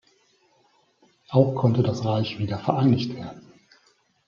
Auch 1.29 1.53
konnte 1.53 1.83
das 1.83 2.03
Reich 2.03 2.39
wieder 2.39 2.57
vereinigt 2.57 3.13
werden. 3.13 3.43